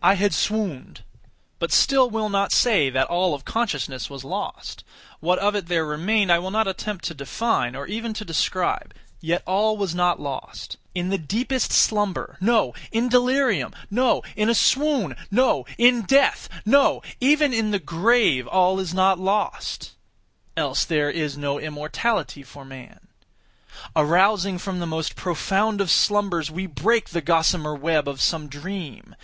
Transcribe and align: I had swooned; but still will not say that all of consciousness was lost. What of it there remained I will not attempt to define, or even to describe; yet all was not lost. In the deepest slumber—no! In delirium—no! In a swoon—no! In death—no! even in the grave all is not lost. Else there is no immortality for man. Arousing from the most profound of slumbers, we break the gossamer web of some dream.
I 0.00 0.14
had 0.14 0.32
swooned; 0.32 1.02
but 1.58 1.72
still 1.72 2.08
will 2.08 2.28
not 2.28 2.52
say 2.52 2.88
that 2.90 3.08
all 3.08 3.34
of 3.34 3.44
consciousness 3.44 4.08
was 4.08 4.22
lost. 4.22 4.84
What 5.18 5.40
of 5.40 5.56
it 5.56 5.66
there 5.66 5.84
remained 5.84 6.30
I 6.30 6.38
will 6.38 6.52
not 6.52 6.68
attempt 6.68 7.04
to 7.06 7.14
define, 7.14 7.74
or 7.74 7.84
even 7.88 8.14
to 8.14 8.24
describe; 8.24 8.94
yet 9.20 9.42
all 9.44 9.76
was 9.76 9.92
not 9.92 10.20
lost. 10.20 10.76
In 10.94 11.08
the 11.08 11.18
deepest 11.18 11.72
slumber—no! 11.72 12.74
In 12.92 13.08
delirium—no! 13.08 14.22
In 14.36 14.48
a 14.48 14.54
swoon—no! 14.54 15.66
In 15.78 16.02
death—no! 16.02 17.02
even 17.18 17.52
in 17.52 17.72
the 17.72 17.80
grave 17.80 18.46
all 18.46 18.78
is 18.78 18.94
not 18.94 19.18
lost. 19.18 19.94
Else 20.56 20.84
there 20.84 21.10
is 21.10 21.36
no 21.36 21.58
immortality 21.58 22.44
for 22.44 22.64
man. 22.64 23.08
Arousing 23.96 24.58
from 24.58 24.78
the 24.78 24.86
most 24.86 25.16
profound 25.16 25.80
of 25.80 25.90
slumbers, 25.90 26.52
we 26.52 26.66
break 26.66 27.08
the 27.08 27.20
gossamer 27.20 27.74
web 27.74 28.06
of 28.06 28.20
some 28.20 28.46
dream. 28.46 29.12